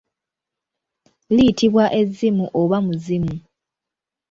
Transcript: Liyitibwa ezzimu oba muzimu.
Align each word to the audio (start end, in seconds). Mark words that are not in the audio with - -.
Liyitibwa 1.35 1.85
ezzimu 2.01 2.45
oba 2.61 2.77
muzimu. 2.85 3.35